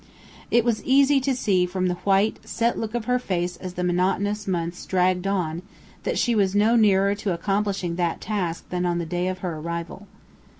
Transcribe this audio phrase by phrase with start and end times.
[0.49, 3.83] It was easy to see from the white, set look of her face as the
[3.83, 5.61] monotonous months dragged on
[6.05, 9.57] that she was no nearer to accomplishing that task than on the day of her
[9.57, 10.07] arrival.